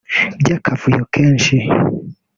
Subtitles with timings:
[0.41, 1.55] by’akavuyo kenshi